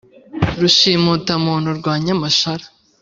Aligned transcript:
Rushimutamuntu 0.59 1.69
rwa 1.79 1.93
Nyamashara 2.03 2.65